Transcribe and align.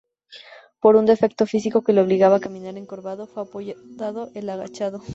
Por 0.79 0.95
un 0.95 1.05
defecto 1.05 1.45
físico 1.45 1.83
que 1.83 1.93
le 1.93 2.01
obligaba 2.01 2.37
a 2.37 2.39
caminar 2.39 2.75
encorvado, 2.75 3.27
fue 3.27 3.43
apodado 3.43 4.31
El 4.33 4.49
Agachado. 4.49 5.03